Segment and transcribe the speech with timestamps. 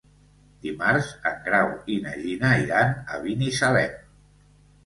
[0.67, 3.97] Dimarts en Grau i na Gina iran a Binissalem.